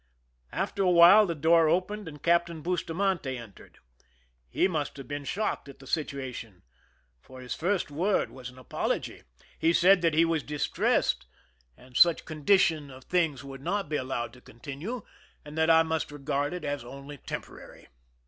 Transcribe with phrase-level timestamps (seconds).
[0.51, 3.77] After a while the door opened, and Captain Bus tamante entered.
[4.49, 6.63] He must have been shocked at the situation,
[7.21, 9.21] for his first word was an apology.
[9.59, 11.27] He said that he was distressed,
[11.77, 13.89] that such a condi 151 THE SINKING OF THE "MERRIMAC" tion of things would not
[13.89, 15.01] be allowed to continue,
[15.45, 17.87] and that I must regard it as only temporary.